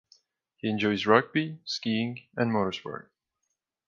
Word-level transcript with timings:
He 0.57 0.67
enjoys 0.67 1.05
rugby, 1.05 1.59
skiing 1.63 2.21
and 2.35 2.51
motorsport. 2.51 3.09